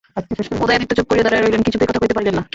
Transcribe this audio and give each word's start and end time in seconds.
উদয়াদিত্য 0.63 0.93
চুপ 0.97 1.05
করিয়া 1.09 1.25
দাঁড়াইয়া 1.25 1.43
রহিলেন, 1.43 1.65
কিছুতেই 1.65 1.87
কথা 1.89 1.99
কহিতে 2.01 2.15
পারিলেন 2.17 2.35
না। 2.39 2.43